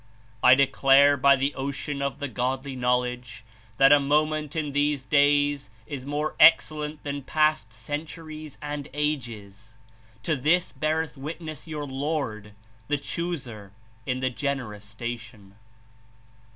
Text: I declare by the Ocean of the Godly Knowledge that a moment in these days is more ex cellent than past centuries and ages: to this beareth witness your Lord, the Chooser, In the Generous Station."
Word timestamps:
I 0.41 0.55
declare 0.55 1.15
by 1.15 1.35
the 1.35 1.53
Ocean 1.53 2.01
of 2.01 2.17
the 2.17 2.27
Godly 2.27 2.75
Knowledge 2.75 3.43
that 3.77 3.91
a 3.91 3.99
moment 3.99 4.55
in 4.55 4.71
these 4.71 5.03
days 5.05 5.69
is 5.85 6.07
more 6.07 6.35
ex 6.39 6.71
cellent 6.71 7.03
than 7.03 7.21
past 7.21 7.71
centuries 7.71 8.57
and 8.63 8.87
ages: 8.95 9.75
to 10.23 10.35
this 10.35 10.71
beareth 10.71 11.17
witness 11.17 11.67
your 11.67 11.85
Lord, 11.85 12.53
the 12.87 12.97
Chooser, 12.97 13.73
In 14.07 14.21
the 14.21 14.31
Generous 14.31 14.85
Station." 14.85 15.53